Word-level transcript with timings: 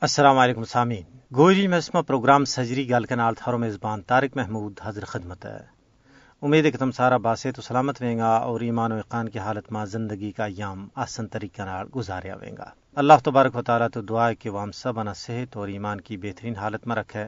السلام 0.00 0.38
علیکم 0.38 0.64
سامعین۔ 0.64 1.02
گوجی 1.36 1.66
میں 1.66 1.80
پروگرام 2.06 2.44
سجری 2.44 2.90
گل 2.90 3.04
کے 3.04 3.14
نال 3.14 3.34
تھارو 3.34 3.58
میزبان 3.58 4.02
طارق 4.02 4.36
محمود 4.36 4.80
حضر 4.82 5.04
خدمت 5.04 5.44
ہے۔ 5.44 5.58
امید 6.42 6.64
ہے 6.64 6.70
کہ 6.70 6.78
تم 6.78 6.90
سارا 6.90 7.16
باسے 7.16 7.52
تو 7.52 7.62
سلامت 7.62 8.02
ویں 8.02 8.18
گا 8.18 8.36
اور 8.36 8.60
ایمان 8.60 8.92
و 8.92 8.96
اقان 8.96 9.28
کی 9.28 9.38
حالت 9.38 9.72
ماں 9.72 9.86
زندگی 9.86 10.32
کا 10.32 10.44
ایام 10.44 10.88
آسن 10.94 11.26
طریقہ 11.26 11.62
نال 11.62 11.86
گزاریا 11.96 12.36
ویں 12.36 12.56
گا۔ 12.58 12.70
اللہ 12.94 13.12
تبارک 13.24 13.56
و 13.56 13.62
تعالیٰ 13.62 13.88
تو 13.92 14.02
دعا 14.02 14.28
ہے 14.28 14.34
کہ 14.34 14.50
وہ 14.50 14.62
ہم 14.62 14.72
سب 14.72 15.00
انا 15.00 15.12
صحت 15.12 15.56
اور 15.56 15.68
ایمان 15.68 16.00
کی 16.00 16.16
بہترین 16.16 16.56
حالت 16.56 16.86
میں 16.86 16.96
رکھے 16.96 17.24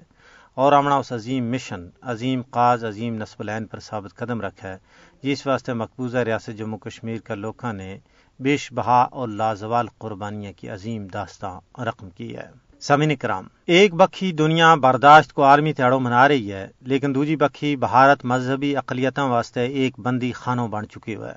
اور 0.55 0.73
آمنا 0.73 0.97
اس 0.97 1.13
عظیم 1.13 1.51
مشن، 1.51 1.89
عظیم 2.03 2.43
قاز، 2.51 2.85
عظیم 2.85 3.15
نصب 3.15 3.41
العین 3.41 3.67
پر 3.67 3.81
ثابت 3.81 4.17
قدم 4.17 4.41
رکھا 4.41 4.69
ہے 4.69 4.77
جس 5.23 5.47
واسطے 5.47 5.73
مقبوضہ 5.73 6.19
ریاست 6.19 6.59
جموں 6.59 6.79
کشمیر 6.79 7.19
کا 7.19 7.35
لوکاں 7.35 7.73
نے 7.73 7.99
بیش 8.41 8.73
بہا 8.73 9.03
اور 9.03 9.29
لازوال 9.29 9.87
قربانیاں 9.99 10.53
کی 10.53 10.69
عظیم 10.69 11.07
داستان 11.07 11.83
رقم 11.83 12.11
کی 12.11 12.37
ہے۔ 12.37 12.51
سمین 12.81 13.17
کرام، 13.17 13.47
ایک 13.67 13.95
بکھی 13.95 14.33
دنیا 14.33 14.75
برداشت 14.75 15.33
کو 15.33 15.45
عالمی 15.45 15.73
تہڑوں 15.73 16.01
منا 16.01 16.29
رہی 16.29 16.53
ہے، 16.53 16.69
لیکن 16.81 17.15
دوجی 17.15 17.37
بکھی 17.37 17.77
بھارت 17.77 18.25
مذہبی 18.25 18.77
اقلیتوں 18.77 19.29
واسطے 19.29 19.65
ایک 19.65 20.01
بندی 20.01 20.33
خانوں 20.33 20.69
بن 20.69 20.89
چکی 20.89 21.15
ہوئے۔ 21.15 21.35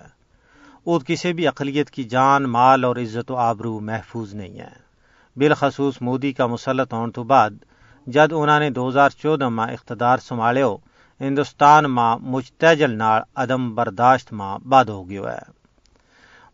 ہے 0.86 1.02
کسی 1.02 1.34
بھی 1.34 1.48
اقلیت 1.48 1.90
کی 1.90 2.04
جان، 2.04 2.44
مال 2.44 2.84
اور 2.84 2.96
عزت 2.96 3.32
و 3.32 3.36
آبرو 3.36 3.80
محفوظ 3.80 4.34
نہیں 4.34 4.60
ہے۔ 4.60 4.72
بالخصوص 5.36 6.02
مودی 6.02 6.34
کا 6.34 6.48
مسلط 6.48 6.94
ہونے 6.94 7.12
تو 7.12 7.24
بعد، 7.24 7.50
جد 8.08 8.34
انہوں 8.36 8.60
نے 8.60 8.70
دو 8.70 8.90
ہزار 8.90 9.10
چودہ 9.10 9.50
ماں 9.50 9.68
اقتدار 9.68 10.18
سنبھالو 10.18 10.78
ہندوستان 11.22 11.84
ماں 11.84 12.18
مجتجل 12.22 12.98
نال 12.98 13.22
عدم 13.36 13.76
برداشت 13.76 14.34
ماں 14.34 14.60
بد 14.60 14.90
ہو 14.90 15.10
گیا 15.10 15.34
ہے 15.34 15.61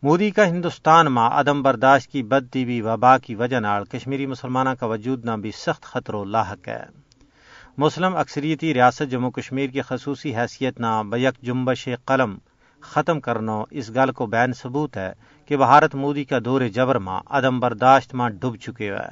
مودی 0.03 0.31
کا 0.31 0.47
ہندوستان 0.47 1.05
ماں 1.05 1.29
عدم 1.29 1.61
برداشت 1.61 2.11
کی 2.11 2.23
بدتی 2.23 2.65
بھی 2.65 2.81
وبا 2.81 3.17
کی 3.17 3.35
وجہ 3.35 3.59
نال 3.59 3.85
کشمیری 3.85 4.25
مسلمانوں 4.25 4.75
کا 4.75 4.85
وجود 4.85 5.25
نہ 5.25 5.31
بھی 5.31 5.51
سخت 5.51 5.83
خطرو 5.83 6.23
لاحق 6.23 6.67
ہے۔ 6.67 6.83
مسلم 7.77 8.15
اکثریتی 8.15 8.73
ریاست 8.73 9.11
جموں 9.11 9.31
کشمیر 9.31 9.69
کی 9.69 9.81
خصوصی 9.81 10.35
حیثیت 10.35 10.79
نہ 10.79 11.03
بیک 11.09 11.41
جنبش 11.41 11.89
قلم 12.05 12.37
ختم 12.79 13.19
کرنا 13.19 13.63
اس 13.71 13.89
گل 13.89 14.11
کو 14.11 14.25
بین 14.25 14.53
ثبوت 14.53 14.97
ہے 14.97 15.11
کہ 15.45 15.57
بھارت 15.57 15.95
مودی 15.95 16.23
کا 16.23 16.37
دور 16.45 16.61
جبر 16.61 16.95
ماں 16.95 17.21
عدم 17.29 17.59
برداشت 17.59 18.13
ماں 18.13 18.29
ڈب 18.29 18.55
چکے 18.55 18.89
ہوئے 18.89 19.09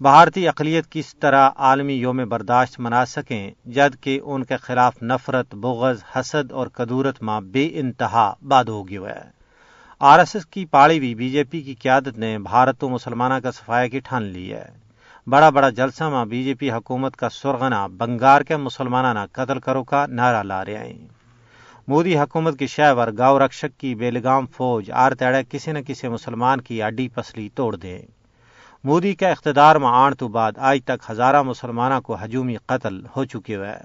بھارتی 0.00 0.48
اقلیت 0.48 0.90
کس 0.90 1.16
طرح 1.16 1.50
عالمی 1.56 1.94
یوم 1.94 2.28
برداشت 2.28 2.80
منا 2.80 3.06
سکیں 3.06 3.50
جد 3.64 4.02
کہ 4.02 4.20
ان 4.24 4.44
کے 4.44 4.56
خلاف 4.56 5.02
نفرت، 5.02 5.54
بغض، 5.54 6.02
حسد 6.16 6.52
اور 6.52 6.66
قدورت 6.66 7.22
ماں 7.22 7.40
بے 7.40 7.70
انتہا 7.72 8.32
باد 8.42 8.64
ہو 8.64 8.88
گیا 8.88 9.14
ہے 9.14 9.35
آر 10.00 10.18
ایس 10.18 10.36
ایس 10.36 10.46
کی 10.46 10.64
پاڑی 10.64 11.00
بھی 11.00 11.14
بی 11.14 11.30
جے 11.30 11.44
پی 11.44 11.62
کی 11.62 11.74
قیادت 11.74 12.18
نے 12.18 12.38
بھارت 12.38 12.84
و 12.84 12.88
مسلمانہ 12.88 13.34
کا 13.34 13.50
صفایا 13.50 13.86
کی 13.86 14.00
ٹھان 14.00 14.22
لی 14.22 14.52
ہے۔ 14.52 14.68
بڑا 15.26 15.50
بڑا 15.50 15.68
جلسہ 15.68 16.04
ماں 16.04 16.26
بی 16.26 16.44
جے 16.44 16.54
پی 16.54 16.70
حکومت 16.70 17.16
کا 17.16 17.28
سرغنا 17.28 17.86
بنگار 17.86 18.40
کے 18.40 18.56
مسلمانہ 18.56 19.18
قتل 19.32 19.58
کرو 19.58 19.84
کا 19.84 20.06
نعرہ 20.06 20.42
لا 20.42 20.64
رہے 20.64 20.76
ہیں۔ 20.76 21.06
مودی 21.88 22.18
حکومت 22.18 22.58
کی 22.58 22.66
شہور 22.66 23.08
گاؤ 23.18 23.38
رکشک 23.38 23.80
کی 23.80 23.94
بیلگام 23.94 24.46
فوج 24.46 24.90
آر 24.90 25.12
تیڑے 25.12 25.42
کسی 25.50 25.72
نہ 25.72 25.78
کسی 25.86 26.08
مسلمان 26.08 26.60
کی 26.60 26.82
اڈی 26.82 27.08
پسلی 27.08 27.48
توڑ 27.54 27.76
دے۔ 27.76 27.98
مودی 28.84 29.14
کا 29.14 29.28
اقتدار 29.28 29.76
میں 29.76 29.88
آن 29.88 30.14
تو 30.14 30.28
بعد 30.28 30.52
آج 30.56 30.78
تک 30.84 31.10
ہزارہ 31.10 31.42
مسلمانوں 31.42 32.00
کو 32.00 32.16
ہجومی 32.24 32.56
قتل 32.66 33.06
ہو 33.16 33.24
چکے 33.24 33.56
ہوئے۔ 33.56 33.76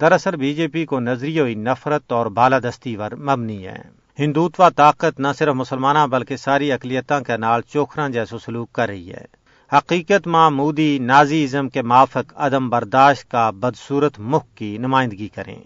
دراصل 0.00 0.36
بی 0.36 0.54
جے 0.54 0.68
پی 0.68 0.84
کو 0.84 1.00
نظریہ 1.00 1.42
نفرت 1.42 2.12
اور 2.12 2.26
بالادستی 2.26 2.96
پر 2.96 3.14
مبنی 3.16 3.66
ہے۔ 3.66 4.03
ہندوتوا 4.18 4.68
طاقت 4.68 5.20
نہ 5.20 5.28
صرف 5.38 5.54
مسلمانہ 5.54 6.06
بلکہ 6.06 6.36
ساری 6.36 6.72
اقلیتوں 6.72 7.20
کے 7.20 7.36
نال 7.36 7.60
چوکھرا 7.62 8.08
جیسو 8.08 8.38
سلوک 8.38 8.72
کر 8.72 8.88
رہی 8.88 9.12
ہے۔ 9.12 9.24
حقیقت 9.72 10.26
ماں 10.26 10.50
مودی 10.50 10.98
نازی 10.98 11.44
ازم 11.44 11.68
کے 11.68 11.82
مافق 11.82 12.32
عدم 12.36 12.68
برداشت 12.70 13.30
کا 13.30 13.50
بدصورت 13.50 14.18
مخ 14.18 14.42
کی 14.54 14.78
نمائندگی 14.78 15.28
کریں۔ 15.28 15.62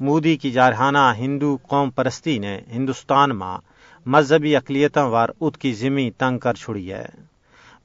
مودی 0.00 0.36
کی 0.36 0.50
جارحانہ 0.50 1.12
ہندو 1.18 1.58
قوم 1.68 1.90
پرستی 1.90 2.38
نے 2.38 2.60
ہندوستان 2.70 3.30
ماں 3.30 3.58
مذہبی 4.06 4.56
اقلیتوں 4.56 5.10
وار 5.10 5.28
ات 5.40 5.58
کی 5.58 5.72
زمیں 5.72 6.10
تنگ 6.18 6.38
کر 6.38 6.54
چھڑی 6.54 6.92
ہے۔ 6.92 7.06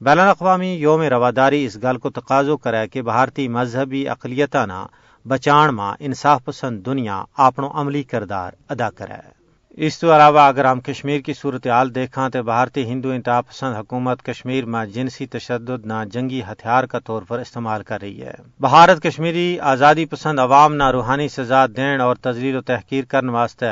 بین 0.00 0.18
الاقوامی 0.18 0.74
یوم 0.74 1.02
رواداری 1.02 1.64
اس 1.64 1.78
گل 1.82 1.98
کو 1.98 2.10
تقاضو 2.10 2.56
کرے 2.56 2.88
کہ 2.88 3.02
بھارتی 3.02 3.48
مذہبی 3.48 4.08
اقلیتوں 4.08 4.66
نہ 4.66 4.86
بچان 5.28 5.74
ماں 5.74 5.94
انصاف 5.98 6.44
پسند 6.44 6.86
دنیا 6.86 7.24
اپنو 7.36 7.70
عملی 7.74 8.02
کردار 8.02 8.52
ادا 8.68 8.90
کرے۔ 8.90 9.35
اس 9.78 9.98
تو 9.98 10.16
علاوہ 10.16 10.40
اگر 10.40 10.64
ہم 10.64 10.80
کشمیر 10.80 11.20
کی 11.20 11.32
صورتحال 11.32 11.94
دیکھاں 11.94 12.30
تو 12.30 12.42
بھارتی 12.42 12.84
ہندو 12.84 13.10
انتہا 13.10 13.40
پسند 13.40 13.76
حکومت 13.76 14.22
کشمیر 14.22 14.64
میں 14.64 14.86
جنسی 14.86 15.26
تشدد 15.26 15.86
نہ 15.86 15.92
جنگی 16.12 16.42
ہتھیار 16.52 16.84
کا 16.84 16.98
طور 16.98 17.22
پر 17.22 17.38
استعمال 17.38 17.82
کر 17.82 18.00
رہی 18.00 18.22
ہے۔ 18.22 18.34
بھارت 18.60 19.02
کشمیری 19.02 19.58
آزادی 19.60 20.04
پسند 20.04 20.38
عوام 20.38 20.74
نہ 20.74 20.90
روحانی 20.90 21.28
سزا 21.28 21.66
دین 21.66 22.00
اور 22.00 22.16
تجلیل 22.16 22.56
و 22.56 22.60
تحقیر 22.60 23.04
کرنے 23.04 23.32
واسطے 23.32 23.66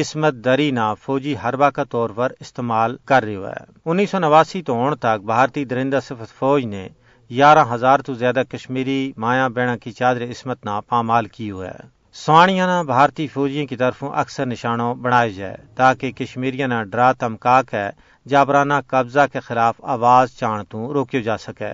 عصمت 0.00 0.34
دری 0.34 0.70
نہ 0.70 0.94
فوجی 1.02 1.34
حربہ 1.44 1.70
کا 1.70 1.84
طور 1.84 2.10
پر 2.10 2.32
استعمال 2.40 2.96
کر 3.04 3.22
رہی 3.22 3.36
ہے۔ 3.36 3.64
انیس 3.84 4.10
سو 4.10 4.18
نواسی 4.18 4.62
تو 4.62 4.72
ہون 4.72 4.96
تک 4.96 5.24
بھارتی 5.24 5.64
درندہ 5.64 5.98
صفت 6.04 6.38
فوج 6.38 6.64
نے 6.64 6.88
گیارہ 7.30 7.64
ہزار 7.74 7.98
تو 7.98 8.14
زیادہ 8.14 8.42
کشمیری 8.48 9.12
مایا 9.16 9.48
بینا 9.48 9.76
کی 9.76 9.92
چادر 9.92 10.22
عصمت 10.22 10.64
نہ 10.64 10.80
پامال 10.88 11.26
کی 11.26 11.50
ہوئے۔ 11.50 11.68
ہے 11.68 11.97
سوانیاں 12.12 12.84
بھارتی 12.84 13.26
فوجیوں 13.26 13.66
کی 13.66 13.76
طرفوں 13.76 14.10
اکثر 14.14 14.46
نشانوں 14.46 14.94
بنائے 14.94 15.30
جائے، 15.30 15.56
تاکہ 15.74 16.12
کشمیریاں 16.12 16.84
ڈرا 16.84 17.12
تمکاک 17.12 17.74
ہے، 17.74 17.90
جابرانہ 18.28 18.74
قبضہ 18.86 19.20
کے 19.32 19.40
خلاف 19.40 19.74
آواز 19.82 20.30
چانتوں 20.30 20.88
روکے 20.88 21.22
جا 21.22 21.38
سکے۔ 21.38 21.72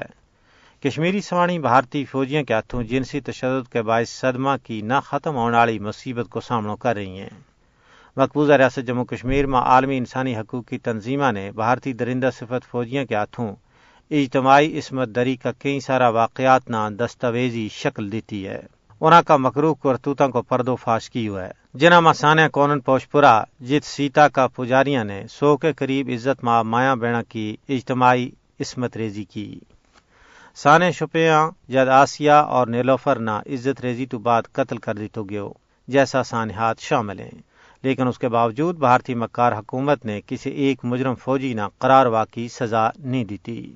کشمیری 0.84 1.20
سوانی 1.20 1.58
بھارتی 1.58 2.04
فوجیوں 2.04 2.44
کے 2.44 2.54
ہاتھوں 2.54 2.82
جنسی 2.82 3.20
تشدد 3.20 3.72
کے 3.72 3.82
باعث 3.82 4.08
صدمہ 4.08 4.50
کی 4.62 4.80
نہ 4.80 5.00
ختم 5.04 5.36
ہونے 5.36 5.56
والی 5.56 5.78
مصیبت 5.78 6.30
کو 6.30 6.40
سامنا 6.40 6.74
کر 6.74 6.94
رہی 6.94 7.20
ہیں۔ 7.20 7.30
مقبوضہ 8.16 8.52
ریاست 8.52 8.86
جموں 8.86 9.04
کشمیر 9.04 9.46
میں 9.46 9.58
عالمی 9.58 9.98
انسانی 9.98 10.36
حقوق 10.36 10.68
کی 10.68 10.78
تنظیمہ 10.78 11.32
نے 11.32 11.50
بھارتی 11.50 11.92
درندہ 11.92 12.30
صفت 12.36 12.70
فوجیوں 12.70 13.06
کے 13.06 13.14
ہاتھوں 13.14 13.56
اجتماعی 14.10 14.78
عصمت 14.78 15.08
دری 15.08 15.36
کا 15.36 15.52
کئی 15.58 15.80
سارا 15.80 16.08
واقعات 16.08 16.70
نہ 16.70 16.88
دستاویزی 16.90 17.68
شکل 17.72 18.12
دیتی 18.12 18.46
ہے۔ 18.46 18.62
اونا 19.04 19.22
کا 19.22 19.36
مکروح 19.36 19.74
کرتوتوں 19.74 20.28
کو 20.28 20.42
پردو 20.42 20.76
فاش 20.76 21.10
کی 21.10 21.28
ہوا 21.28 21.44
ہے 21.44 21.50
جنا 21.74 22.00
مسانیہ 22.00 22.48
کونن 22.48 22.80
پوشپورا 22.80 23.44
جت 23.60 23.86
سیتا 23.86 24.28
کا 24.28 24.46
پجاریاں 24.46 25.04
نے 25.04 25.24
سو 25.30 25.56
کے 25.56 25.72
قریب 25.72 26.10
عزت 26.14 26.44
ماں 26.44 26.64
مایا 26.64 26.94
بینا 26.94 27.22
کی 27.22 27.56
اجتماعی 27.68 28.30
عصمت 28.60 28.96
ریزی 28.96 29.24
کی۔ 29.24 29.60
سانے 30.54 30.92
شپیاں 30.92 31.50
جد 31.68 31.88
آسیا 31.88 32.40
اور 32.40 32.66
نیلوفر 32.66 33.16
نہ 33.16 33.30
عزت 33.30 33.80
ریزی 33.80 34.06
تو 34.06 34.18
بعد 34.18 34.42
قتل 34.52 34.76
کر 34.76 34.94
دی 34.94 35.08
تو 35.12 35.24
گیو، 35.24 35.52
جیسا 35.88 36.22
سانحات 36.22 36.78
شامل 36.78 37.20
ہیں۔ 37.20 37.42
لیکن 37.82 38.08
اس 38.08 38.18
کے 38.18 38.28
باوجود 38.28 38.78
بھارتی 38.78 39.14
مکار 39.14 39.52
حکومت 39.52 40.04
نے 40.04 40.20
کسی 40.26 40.50
ایک 40.50 40.84
مجرم 40.84 41.14
فوجی 41.14 41.54
نہ 41.54 41.62
قرار 41.78 42.06
واقعی 42.06 42.48
سزا 42.48 42.88
نہیں 42.98 43.24
دیتی۔ 43.24 43.72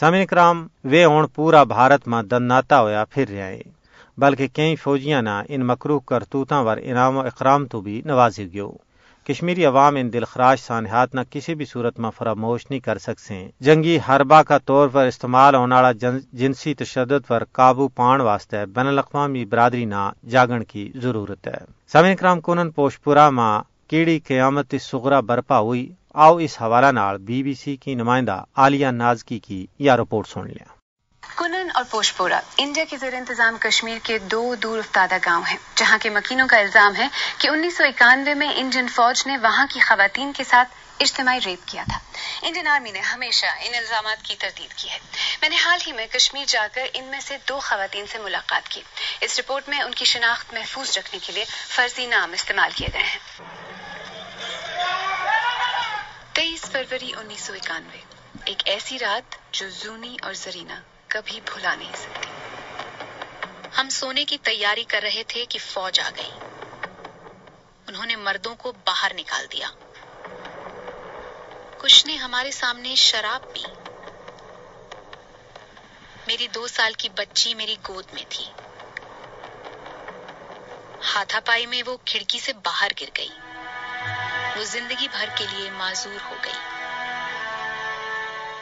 سامع 0.00 0.24
کرام 0.24 0.66
وے 0.84 1.04
اون 1.04 1.26
پورا 1.34 1.64
بھارت 1.64 2.08
میں 2.08 2.22
دناتا 2.22 2.80
ہویا 2.80 3.04
پھر 3.04 3.28
رہے 3.28 3.60
بلکہ 4.18 4.46
کئی 4.46 4.76
فوجیاں 4.76 5.22
نہ 5.22 5.42
ان 5.48 5.66
مکروح 5.66 6.00
کرتوتاں 6.00 6.62
ور 6.64 6.76
انعام 6.82 7.16
و 7.16 7.20
اکرام 7.20 7.66
تو 7.66 7.80
بھی 7.80 8.02
نوازی 8.04 8.52
گیو۔ 8.52 8.70
کشمیری 9.28 9.64
عوام 9.64 9.96
ان 9.96 10.12
دلخراش 10.12 10.60
سانحات 10.60 11.14
نہ 11.14 11.20
کسی 11.30 11.54
بھی 11.54 11.64
صورت 11.64 11.98
میں 11.98 12.10
فراموش 12.18 12.60
نہیں 12.70 12.80
کر 12.80 12.98
سکتے 12.98 13.48
جنگی 13.60 13.98
حربہ 14.08 14.42
کا 14.42 14.58
طور 14.58 14.88
پر 14.88 15.06
استعمال 15.06 15.54
ہونے 15.54 15.74
والا 15.74 15.92
جنسی 16.32 16.74
تشدد 16.74 17.26
پر 17.26 17.44
قابو 17.52 17.88
پان 17.88 18.20
واسطے 18.20 18.66
بین 18.66 18.86
الاقوامی 18.86 19.44
برادری 19.44 19.84
نہ 19.84 20.10
جاگن 20.28 20.64
کی 20.64 20.92
ضرورت 20.94 21.46
ہے۔ 21.46 21.64
سمے 21.92 22.14
کرام، 22.16 22.40
کونن 22.40 22.70
پوشپورا 22.70 23.30
ماں 23.30 23.62
کیڑی 23.88 24.18
قیامت 24.18 24.74
سغرا 24.80 25.20
برپا 25.20 25.58
ہوئی۔ 25.58 25.88
آؤ 26.14 26.36
اس 26.36 26.62
حوالہ 26.62 26.90
نال 26.92 27.18
بی 27.18 27.42
بی 27.42 27.54
سی 27.54 27.76
کی 27.76 27.94
نمائندہ 27.94 28.42
عالیہ 28.56 28.86
نازکی 28.86 29.38
کی 29.38 29.66
یا 29.78 29.96
رپورٹ 29.96 30.28
سن 30.28 30.46
لیا۔ 30.46 30.81
کنن 31.36 31.70
اور 31.74 31.84
پوشپورا 31.90 32.40
انڈیا 32.56 32.84
کے 32.90 32.96
زیر 32.96 33.14
انتظام 33.14 33.56
کشمیر 33.60 33.98
کے 34.02 34.18
دو 34.18 34.54
دور 34.54 34.78
افتادہ 34.78 35.16
گاؤں 35.26 35.42
ہیں، 35.50 35.56
جہاں 35.74 35.98
کے 35.98 36.10
مکینوں 36.10 36.48
کا 36.48 36.56
الزام 36.56 36.96
ہے 36.96 37.08
کہ 37.38 37.48
انیس 37.48 37.76
سو 37.76 37.84
اکانوے 37.84 38.34
میں 38.34 38.48
انڈین 38.54 38.88
فوج 38.88 39.22
نے 39.26 39.36
وہاں 39.36 39.66
کی 39.70 39.80
خواتین 39.80 40.32
کے 40.32 40.44
ساتھ 40.44 40.68
اجتماعی 41.00 41.38
ریپ 41.44 41.58
کیا 41.66 41.84
تھا۔ 41.88 41.98
انڈین 42.42 42.68
آرمی 42.68 42.90
نے 42.90 43.00
ہمیشہ 43.00 43.46
ان 43.60 43.74
الزامات 43.74 44.24
کی 44.24 44.34
تردید 44.36 44.74
کی 44.74 44.90
ہے۔ 44.90 44.98
میں 45.40 45.48
نے 45.48 45.56
حال 45.64 45.78
ہی 45.86 45.92
میں 45.92 46.06
کشمیر 46.06 46.44
جا 46.48 46.66
کر 46.72 46.86
ان 46.94 47.04
میں 47.04 47.20
سے 47.20 47.36
دو 47.48 47.60
خواتین 47.60 48.04
سے 48.12 48.18
ملاقات 48.18 48.68
کی۔ 48.68 48.82
اس 49.20 49.38
رپورٹ 49.38 49.68
میں 49.68 49.80
ان 49.80 49.94
کی 49.94 50.04
شناخت 50.04 50.54
محفوظ 50.54 50.98
رکھنے 50.98 51.18
کے 51.26 51.32
لیے 51.32 51.44
فرضی 51.68 52.06
نام 52.06 52.32
استعمال 52.32 52.70
کیے 52.74 52.88
گئے 52.92 53.02
ہیں۔ 53.02 53.18
تیئیس 56.32 56.60
فروری 56.60 57.12
انیس 57.16 57.40
سو 57.40 57.52
اکانوے، 57.52 58.00
ایک 58.44 58.62
ایسی 58.64 58.98
رات 58.98 59.36
جو 59.52 59.68
زونی 59.70 60.16
اور 60.22 60.32
زرینہ 60.34 60.72
کبھی 61.12 61.40
بھلا 61.40 61.74
نہیں 61.74 61.92
سکتی۔ 61.94 62.30
ہم 63.78 63.88
سونے 63.88 64.24
کی 64.24 64.38
تیاری 64.38 64.84
کر 64.84 65.00
رہے 65.02 65.22
تھے 65.28 65.46
کہ 65.46 65.58
فوج 65.58 66.00
آ 66.00 66.10
گئی۔ 66.16 66.30
انہوں 67.88 68.06
نے 68.06 68.16
مردوں 68.16 68.54
کو 68.54 68.72
باہر 68.72 69.12
نکال 69.14 69.46
دیا۔ 69.52 69.70
کچھ 71.78 72.06
نے 72.06 72.16
ہمارے 72.16 72.50
سامنے 72.50 72.94
شراب 72.94 73.52
پی۔ 73.52 73.62
میری 76.26 76.48
دو 76.48 76.66
سال 76.66 76.92
کی 76.92 77.08
بچی 77.08 77.54
میری 77.54 77.76
گود 77.88 78.04
میں 78.12 78.24
تھی۔ 78.28 78.44
ہاتھا 81.14 81.40
پائی 81.44 81.66
میں 81.66 81.82
وہ 81.86 81.96
کھڑکی 82.04 82.38
سے 82.38 82.52
باہر 82.52 82.88
گر 83.00 83.08
گئی۔ 83.16 83.30
وہ 84.56 84.64
زندگی 84.64 85.08
بھر 85.08 85.28
کے 85.36 85.46
لیے 85.50 85.70
معذور 85.70 86.24
ہو 86.30 86.36
گئی۔ 86.44 86.58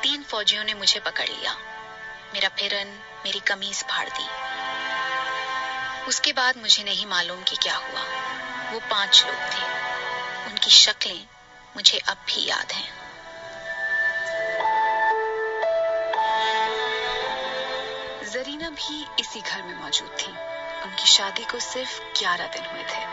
تین 0.01 0.23
فوجیوں 0.29 0.65
نے 0.65 0.75
مجھے 0.75 1.01
پکڑ 1.01 1.27
لیا۔ 1.27 1.55
میرا 2.33 2.49
پھرن، 2.57 3.01
میری 3.25 3.39
کمیز 3.39 3.85
پھاڑ 3.87 4.09
دی۔ 4.19 4.27
اس 6.07 6.21
کے 6.21 6.33
بعد 6.33 6.57
مجھے 6.57 6.83
نہیں 6.85 7.07
معلوم 7.07 7.41
کہ 7.45 7.57
کیا 7.61 7.77
ہوا۔ 7.77 8.01
وہ 8.73 8.81
پانچ 8.89 9.25
لوگ 9.27 9.51
تھے۔ 9.51 9.67
ان 10.47 10.59
کی 10.61 10.71
شکلیں 10.71 11.25
مجھے 11.75 11.99
اب 12.07 12.17
بھی 12.27 12.43
یاد 12.43 12.73
ہیں۔ 12.73 12.91
زرینہ 18.25 18.65
بھی 18.77 19.05
اسی 19.17 19.41
گھر 19.49 19.63
میں 19.63 19.75
موجود 19.75 20.19
تھی۔ 20.19 20.33
ان 20.83 20.91
کی 20.97 21.05
شادی 21.05 21.45
کو 21.51 21.59
صرف 21.59 22.01
گیارہ 22.21 22.47
دن 22.55 22.67
ہوئے 22.71 22.85
تھے۔ 22.87 23.07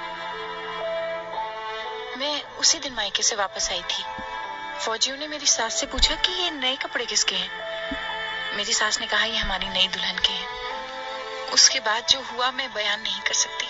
میں 2.16 2.42
اسی 2.58 2.80
دن 2.80 2.94
مائکے 2.94 3.24
سے 3.24 3.36
واپس 3.36 3.72
آئی 3.72 3.81
تھی۔ 3.88 4.04
فوجیوں 4.80 5.18
نے 5.18 5.28
میری 5.28 5.46
ساس 5.46 5.74
سے 5.74 5.86
پوچھا 5.86 6.16
کہ 6.22 6.31
یہ 6.31 6.50
نئے 6.50 6.75
کپڑے 6.80 7.06
کس 7.08 7.25
کے 7.25 7.36
ہیں؟ 7.36 7.67
میری 8.57 8.74
ساس 8.74 9.00
نے 9.00 9.07
کہا، 9.07 9.24
یہ 9.24 9.38
ہماری 9.38 9.65
نئی 9.65 9.88
دلہن 9.88 10.15
کے 10.24 10.33
ہیں 10.33 10.48
اس 11.51 11.69
کے 11.69 11.80
بعد 11.80 12.01
جو 12.09 12.21
ہوا، 12.31 12.50
میں 12.50 12.68
بیان 12.68 13.04
نہیں 13.04 13.21
کر 13.25 13.33
سکتی۔ 13.33 13.68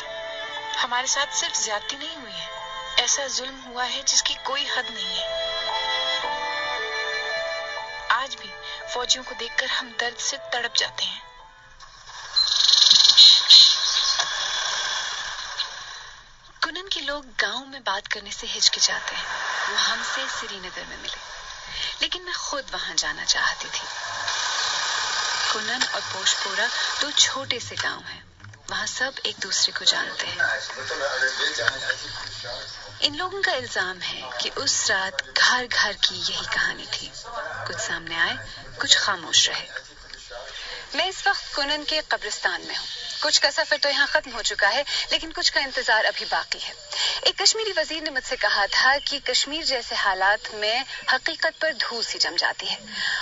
ہمارے 0.84 1.08
ساتھ 1.08 1.38
صرف 1.38 1.58
زیادتی 1.58 1.96
نہیں 1.96 2.16
ہوئی 2.16 2.34
ہے۔ 2.34 2.48
ایسا 2.98 3.28
ظلم 3.28 3.66
ہوا 3.66 3.90
ہے 3.90 4.02
جس 4.06 4.24
کی 4.24 4.34
کوئی 4.44 4.68
حد 4.70 4.84
نہیں 4.90 5.20
ہے۔ 5.20 5.26
آج 8.10 8.36
بھی 8.38 8.50
فوجیوں 8.94 9.24
کو 9.24 9.36
دیکھ 9.40 9.58
کر 9.58 9.66
ہم 9.66 9.92
درد 10.00 10.20
سے 10.20 10.38
تڑپ 10.52 10.76
جاتے 10.76 11.06
ہیں۔ 11.06 11.20
کنن 16.62 16.90
کے 16.90 17.02
لوگ 17.02 17.24
گاؤں 17.42 17.66
میں 17.66 17.80
بات 17.80 18.10
کرنے 18.10 18.32
سے 18.32 18.48
ہچکچاتے 18.58 19.16
ہیں۔ 19.16 19.26
وہ 19.72 19.80
ہم 19.80 20.02
سے 20.16 20.22
سری 20.42 20.60
نگر 20.60 20.82
میں 20.88 20.98
ملے۔ 20.98 21.18
لیکن 22.00 22.22
میں 22.24 22.34
خود 22.34 22.74
وہاں 22.74 22.94
جانا 22.98 23.26
چاہتی 23.26 23.68
تھی۔ 23.72 23.88
کنن 25.54 25.78
اور 25.92 26.02
پوش 26.12 26.36
پورا 26.44 26.66
دو 27.02 27.12
چھوٹے 27.16 27.60
سے 27.60 27.76
گاؤں 27.84 28.02
ہیں۔ 28.14 28.22
وہاں 28.70 28.86
سب 28.86 29.12
ایک 29.24 29.36
دوسرے 29.44 29.72
کو 29.80 29.86
جانتے 29.86 30.28
ہیں۔ 30.28 30.40
ان 33.00 33.18
لوگوں 33.18 33.42
کا 33.42 33.52
الزام 33.52 34.02
ہے 34.02 34.22
کہ 34.40 34.50
اس 34.56 34.92
رات 34.92 35.22
گھر 35.38 35.66
گھر 35.82 35.92
کی 36.02 36.16
یہی 36.16 36.46
کہانی 36.52 36.86
تھی۔ 36.92 37.10
کچھ 37.68 37.82
سامنے 37.88 38.20
آئے، 38.20 38.34
کچھ 38.78 38.98
خاموش 38.98 39.50
رہے۔ 39.50 39.68
میں 40.94 41.06
اس 41.06 41.28
وقت 41.28 41.56
کنن 41.56 41.84
کے 41.88 42.02
قبرستان 42.08 42.62
میں 42.62 42.78
ہوں۔ 42.78 42.97
کچھ 43.20 43.42
کا 43.42 43.52
سفر 43.52 43.76
تو 43.82 43.90
یہاں 43.90 44.08
ختم 44.10 44.34
ہو 44.34 44.42
چکا 44.42 44.74
ہے، 44.74 44.84
لیکن 45.12 45.34
کچھ 45.34 45.54
کا 45.54 45.60
انتظار 45.60 46.06
ابھی 46.06 46.26
باقی 46.30 46.60
ہے۔ 46.68 46.74
ایک 47.22 47.38
کشمیری 47.38 47.74
وزیر 47.78 48.02
نے 48.02 48.10
مجھ 48.10 48.28
سے 48.28 48.36
کہا 48.36 48.66
تھا 48.72 48.96
کہ 49.06 49.20
کشمیر 49.24 49.62
جیسے 49.62 49.96
حالات 49.96 50.54
میں 50.54 50.84
حقیقت 51.14 51.60
پر 51.60 51.72
دھول 51.72 52.04
سی 52.04 52.20
جم 52.20 52.36
جاتی 52.38 52.70
ہے۔ 52.70 52.76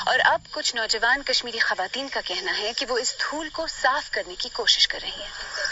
اور 0.05 0.19
اب 0.23 0.41
کچھ 0.51 0.75
نوجوان 0.75 1.23
کشمیری 1.23 1.59
خواتین 1.59 2.09
کا 2.09 2.21
کہنا 2.21 2.57
ہے 2.57 2.73
کہ 2.77 2.85
وہ 2.85 2.97
اس 2.97 3.15
دھول 3.19 3.49
کو 3.49 3.67
صاف 3.67 4.11
کرنے 4.11 4.35
کی 4.35 4.49
کوشش 4.53 4.87
کر 4.87 4.99
رہی 5.01 5.11
ہیں۔ 5.11 5.64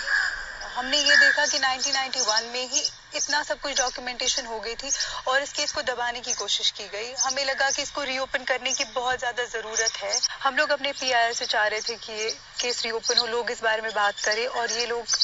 ہم 0.77 0.85
نے 0.85 0.97
یہ 0.97 1.15
دیکھا 1.21 1.45
کہ 1.51 1.57
1991 1.59 2.43
میں 2.43 2.65
ہی 2.71 2.81
اتنا 3.13 3.43
سب 3.47 3.55
کچھ 3.61 3.73
ڈاکیومنٹیشن 3.73 4.45
ہو 4.45 4.63
گئی 4.65 4.75
تھی 4.75 4.89
اور 5.23 5.41
اس 5.41 5.53
کیس 5.53 5.73
کو 5.73 5.81
دبانے 5.81 6.21
کی 6.21 6.33
کوشش 6.33 6.73
کی 6.73 6.87
گئی۔ 6.91 7.13
ہمیں 7.25 7.45
لگا 7.45 7.69
کہ 7.75 7.81
اس 7.81 7.91
کو 7.91 8.05
ری 8.05 8.17
اوپن 8.17 8.45
کرنے 8.45 8.71
کی 8.71 8.83
بہت 8.93 9.19
زیادہ 9.19 9.41
ضرورت 9.51 10.03
ہے۔ 10.03 10.19
ہم 10.45 10.57
لوگ 10.57 10.71
اپنے 10.71 10.91
پی 10.99 11.13
آئی 11.13 11.33
سے 11.33 11.45
چاہ 11.45 11.67
رہے 11.67 11.81
تھے 11.81 11.95
کہ 12.01 12.11
یہ 12.11 12.29
کیس 12.57 12.81
ری 12.81 12.89
اوپن 12.89 13.17
ہو، 13.17 13.25
لوگ 13.25 13.51
اس 13.51 13.63
بارے 13.63 13.81
میں 13.81 13.89
بات 13.93 14.23
کریں 14.23 14.47
اور 14.47 14.67
یہ 14.69 14.85
لوگ 14.85 15.15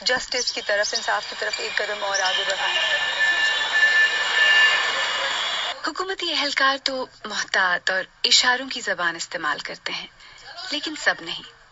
جسٹس 0.00 0.52
کی 0.52 0.60
طرف، 0.66 0.94
انصاف 0.94 1.24
کی 1.30 1.36
طرف 1.38 1.52
ایک 1.56 1.76
قدم 1.76 2.04
اور 2.04 2.18
آگے 2.20 2.42
بڑھائیں۔ 2.46 2.78
حکومتی 5.86 6.32
اہلکار 6.32 6.76
تو 6.84 7.06
محتاط 7.24 7.90
اور 7.90 8.04
اشاروں 8.24 8.68
کی 8.70 8.80
زبان 8.80 9.16
استعمال 9.16 9.58
کرتے 9.58 9.92
ہیں، 9.92 10.06
لیکن 10.70 10.94
سب 11.04 11.14
نہیں۔ 11.20 11.63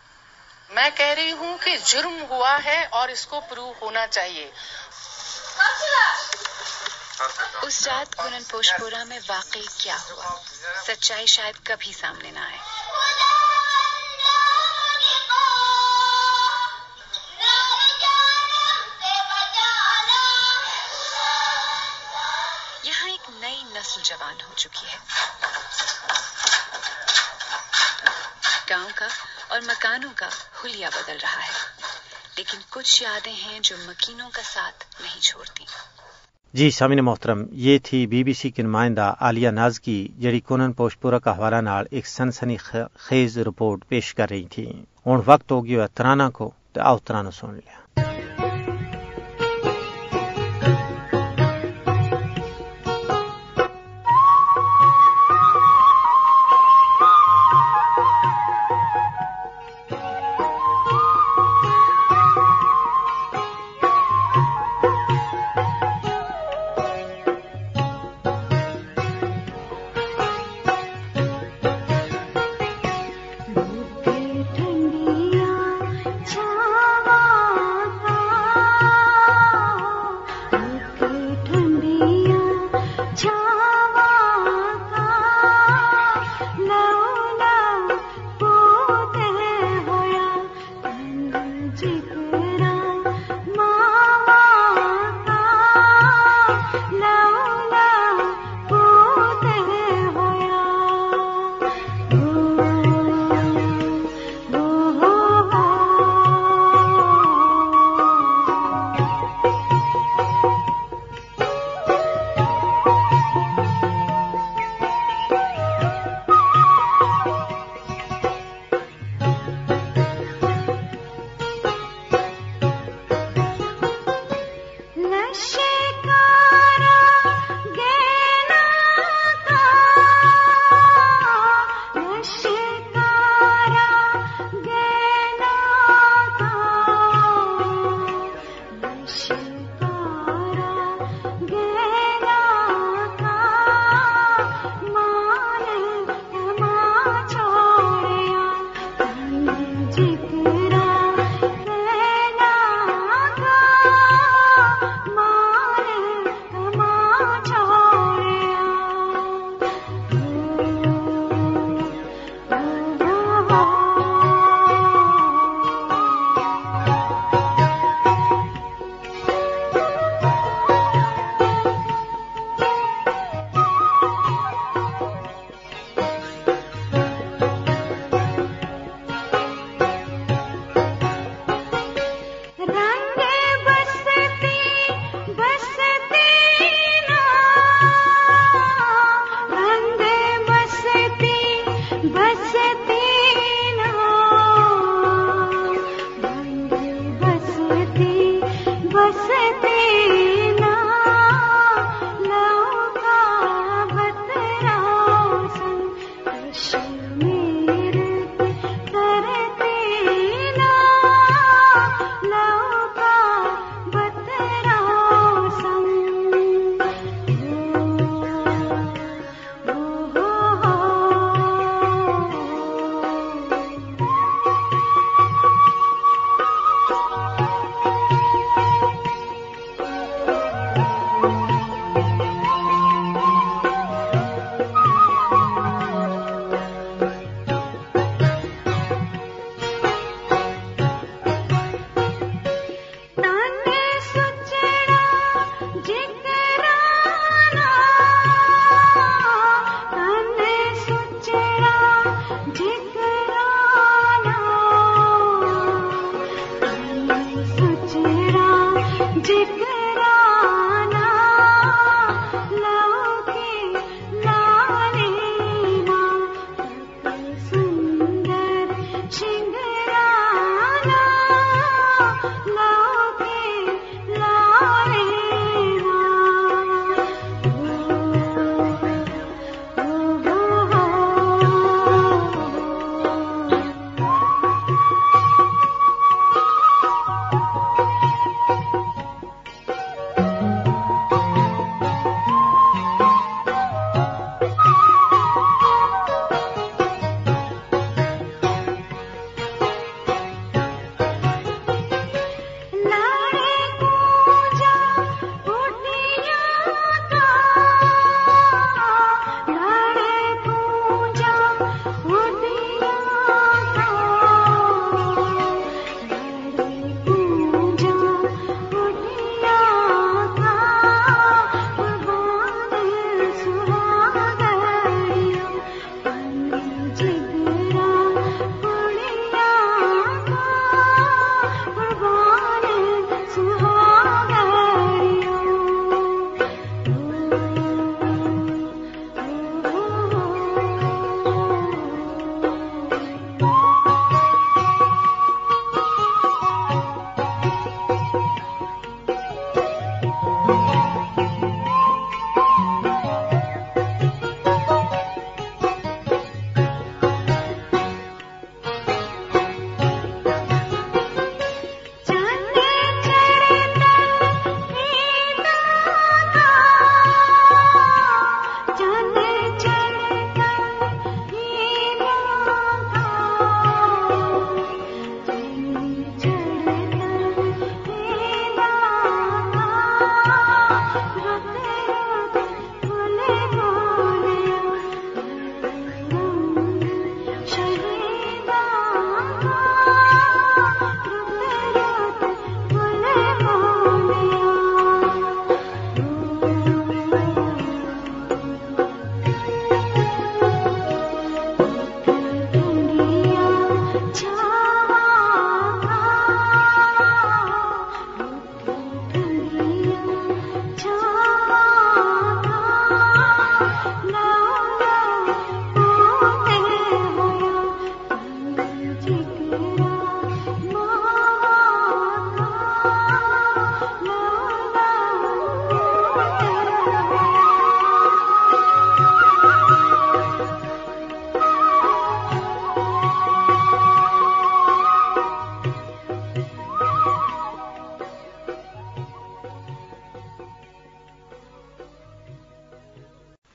میں 0.73 0.89
کہہ 0.95 1.05
رہی 1.05 1.31
ہوں 1.31 1.57
کہ 1.57 1.77
جرم 1.77 2.25
ہوا 2.29 2.57
ہے 2.65 2.85
اور 2.91 3.09
اس 3.09 3.27
کو 3.27 3.41
پروو 3.41 3.73
ہونا 3.81 4.07
چاہیے۔ 4.07 4.51
اس 7.61 7.87
رات 7.87 8.15
کنن 8.15 8.43
پوشپورا 8.43 9.03
میں 9.03 9.19
واقعی 9.27 9.65
کیا 9.77 9.97
ہوا؟ 10.09 10.41
سچائی 10.87 11.25
شاید 11.25 11.65
کبھی 11.65 11.93
سامنے 11.93 12.31
نہ 12.31 12.39
آئے۔ 12.39 12.57
یہاں 22.83 23.09
ایک 23.09 23.29
نئی 23.29 23.63
نسل 23.63 24.01
جوان 24.03 24.41
ہو 24.41 24.53
چکی 24.55 24.87
ہے۔ 24.87 24.97
گاؤں 28.69 28.89
کا 28.95 29.07
اور 29.47 29.59
مکانوں 29.67 30.09
کا 30.15 30.27
حلیہ 30.65 30.87
بدل 30.87 31.17
رہا 31.23 31.43
ہے۔ 31.43 31.73
لیکن 32.37 32.57
کچھ 32.69 33.03
یادیں 33.03 33.33
ہیں 33.33 33.59
جو 33.63 33.75
مکینوں 33.87 34.29
کا 34.33 34.41
ساتھ 34.45 35.01
نہیں 35.01 35.21
چھوڑتی۔ 35.21 35.63
جی 36.53 36.71
سامن 36.71 37.05
محترم، 37.05 37.45
یہ 37.51 37.77
تھی 37.83 38.07
بی 38.07 38.23
بی 38.23 38.33
سی 38.33 38.49
کی 38.49 38.61
نمائندہ 38.61 39.13
عالیہ 39.19 39.49
ناز 39.49 39.79
کی، 39.79 40.07
جڑی 40.19 40.39
کونن 40.39 40.73
پوشپورا 40.73 41.19
کا 41.19 41.37
حوالہ 41.37 41.55
نال 41.55 41.85
ایک 41.91 42.07
سنسنی 42.07 42.57
خیز 42.97 43.37
رپورٹ 43.37 43.87
پیش 43.87 44.15
کر 44.15 44.29
رہی 44.29 44.47
تھی 44.47 44.85
ہوں 45.05 45.21
وقت 45.25 45.51
ہو 45.51 45.65
گیا 45.65 45.85
ترانہ 45.85 46.29
کو، 46.33 46.51
تو 46.73 46.81
آؤ 46.81 46.97
ترانہ 46.97 47.29
سن 47.29 47.53
لیا۔ 47.53 47.82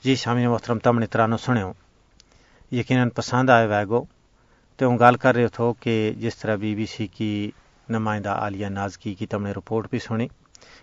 جی 0.08 0.14
شامی 0.16 0.46
محترم 0.46 0.78
تم 0.78 0.98
نے 0.98 1.06
ترانو 1.06 1.36
سنو 1.36 1.72
یقیناً 2.72 3.08
پسند 3.10 3.50
آئے 3.50 3.66
ویگو 3.66 4.00
تو 4.78 4.86
ہوں 4.86 4.98
گال 4.98 5.16
کر 5.16 5.34
رہے 5.34 5.48
تھو 5.48 5.72
کہ 5.72 5.94
جس 6.16 6.36
طرح 6.36 6.56
بی 6.56 6.74
بی 6.74 6.86
سی 6.86 7.06
کی 7.06 7.50
نمائندہ 7.88 8.28
عالیہ 8.28 8.66
نازکی 8.66 9.14
کی 9.14 9.26
تم 9.26 9.42
نے 9.42 9.52
رپورٹ 9.52 9.90
بھی 9.90 9.98
سنی 9.98 10.28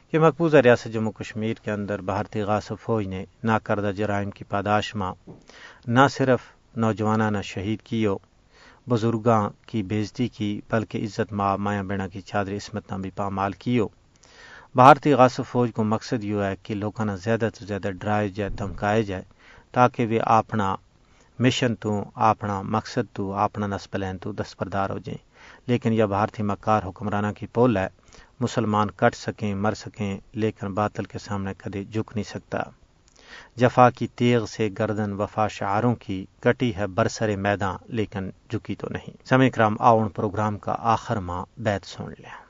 کہ 0.09 0.19
مقبوضہ 0.19 0.57
ریاست 0.57 0.93
جموں 0.93 1.11
کشمیر 1.11 1.63
کے 1.63 1.71
اندر 1.71 2.01
بھارتی 2.01 2.41
غاصب 2.41 2.79
فوج 2.81 3.07
نے 3.07 3.23
ناکردہ 3.43 3.91
جرائم 3.91 4.31
کی 4.31 4.43
پاداش 4.43 4.95
ماں 4.95 5.13
نہ 5.87 6.07
صرف 6.11 6.41
نوجوانانہ 6.77 7.41
شہید 7.43 7.81
کی 7.81 8.05
ہو 8.05 8.17
بزرگاں 8.87 9.49
کی 9.65 9.83
بےزتی 9.83 10.27
کی 10.27 10.61
بلکہ 10.69 11.03
عزت 11.03 11.33
ماں 11.33 11.57
مایا 11.57 11.81
بینا 11.81 12.07
کی 12.07 12.21
چادر 12.21 12.55
عصمت 12.55 12.91
نہ 12.91 12.97
بھی 12.97 13.11
پامال 13.15 13.51
کی 13.51 13.79
ہو 13.79 13.87
بھارتی 14.75 15.13
غاصب 15.13 15.43
فوج 15.45 15.71
کو 15.75 15.83
مقصد 15.83 16.23
یہ 16.23 16.41
ہے 16.41 16.55
کہ 16.63 16.75
لوگوں 16.75 17.05
نے 17.05 17.17
زیادہ 17.17 17.49
تو 17.59 17.65
زیادہ 17.65 17.87
ڈرائے 17.87 18.29
جائے، 18.29 18.49
دھمکائے 18.49 19.03
جائے، 19.03 19.23
تاکہ 19.71 20.05
وہ 20.05 20.19
اپنا 20.21 20.75
مشن 21.39 21.75
تو، 21.75 22.03
اپنا 22.15 22.61
مقصد 22.61 23.15
تو، 23.15 23.33
اپنا 23.33 23.67
نسب 23.67 23.95
لین 23.95 24.17
تو 24.17 24.31
دستبردار 24.31 24.89
ہو 24.89 24.97
جائیں۔ 24.97 25.31
لیکن 25.67 25.93
یہ 25.93 26.03
بھارتی 26.03 26.43
مکار 26.43 26.81
حکمرانہ 26.85 27.27
کی 27.37 27.47
پول 27.47 27.77
ہے، 27.77 27.87
مسلمان 28.39 28.91
کٹ 28.91 29.15
سکیں، 29.15 29.55
مر 29.55 29.73
سکیں، 29.73 30.17
لیکن 30.33 30.73
باطل 30.73 31.03
کے 31.03 31.19
سامنے 31.19 31.53
کدے 31.57 31.83
جھک 31.83 32.11
نہیں 32.15 32.29
سکتا۔ 32.29 32.59
جفا 33.55 33.89
کی 33.89 34.07
تیغ 34.07 34.45
سے 34.45 34.69
گردن 34.79 35.13
وفا 35.13 35.47
شعاروں 35.47 35.95
کی 35.95 36.25
کٹی 36.39 36.75
ہے 36.75 36.87
برسر 36.87 37.35
میدان، 37.35 37.75
لیکن 37.85 38.29
جھکی 38.49 38.75
تو 38.75 38.87
نہیں۔ 38.89 39.17
سمے 39.25 39.49
کرام، 39.49 39.75
آؤن 39.79 40.09
پروگرام 40.09 40.57
کا 40.57 40.75
آخر 40.79 41.15
ماہ 41.15 41.45
بیت 41.57 41.85
سن 41.85 42.03
لیا۔ 42.09 42.44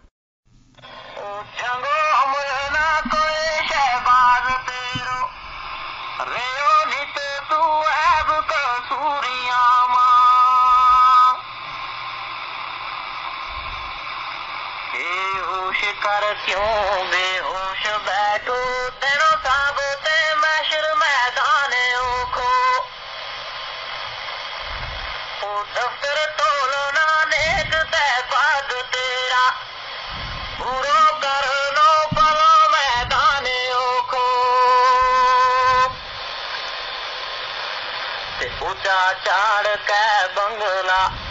کر 16.05 16.23
کیوں 16.45 17.03
بے 17.11 17.39
ہوش 17.39 17.87
بیٹھو 18.05 18.57
تینوں 18.99 19.35
سب 19.43 19.79
تے 20.03 20.35
محشر 20.35 20.93
میدان 20.95 21.73
اوکھو۔ 21.95 22.51
او 25.41 25.63
دفتر 25.75 26.17
تولنا 26.37 27.07
نیک 27.25 27.71
تے 27.91 28.05
پاد 28.31 28.71
تیرا۔ 28.91 29.49
پورو 30.57 31.01
کر 31.21 31.45
لو، 31.75 31.91
پلو 32.15 32.69
میدان 32.71 33.45
اوکھو۔ 33.73 34.27
تے 38.39 38.49
اونچا 38.59 39.11
چاڑ 39.23 39.65
کے 39.85 40.03
بنگلہ۔ 40.35 41.24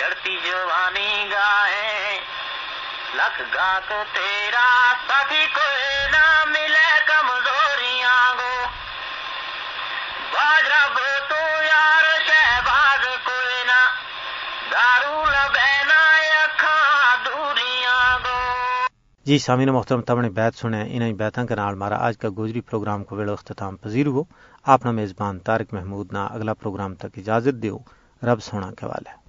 چڑھتی 0.00 0.36
جوانی 0.44 1.26
گائے، 1.30 2.18
لکھ 3.14 3.40
گاک 3.54 3.88
تیرا 4.14 4.68
ساتھی 5.08 5.46
کوئی 5.54 6.06
نہ 6.12 6.24
ملے 6.46 6.88
کمزوریاں 7.06 8.32
گو 8.38 8.54
باج 10.32 10.64
رب 10.66 10.96
تو 11.28 11.42
یار 11.64 12.08
شہباز 12.26 13.04
کوئی 13.24 13.62
نہ، 13.66 13.80
دارو 14.72 15.24
لبینا 15.24 16.00
اکھاں 16.44 17.16
دوریاں 17.24 18.18
گو 18.24 18.38
جی 19.26 19.38
سامعین 19.38 19.68
محترم 19.68 20.02
تم 20.02 20.20
نے 20.20 20.30
بیت 20.30 20.54
سنے، 20.54 20.82
انہیں 20.86 21.12
بیتاں 21.12 21.44
کے 21.44 21.54
نال 21.54 21.74
مارا 21.74 21.96
آج 22.06 22.18
کا 22.18 22.28
گوجری 22.36 22.60
پروگرام 22.60 23.04
کو 23.04 23.16
ویلو 23.16 23.32
اختتام 23.32 23.76
پذیر 23.76 24.06
ہو۔ 24.06 24.24
اپنا 24.66 24.90
میزبان 24.90 25.38
طارق 25.38 25.74
محمود 25.74 26.12
نا 26.12 26.26
اگلا 26.26 26.54
پروگرام 26.54 26.94
تک 26.94 27.18
اجازت 27.18 27.62
دیو، 27.62 27.78
رب 28.22 28.42
سونا 28.42 28.70
کے 28.78 28.86
والے 28.86 29.19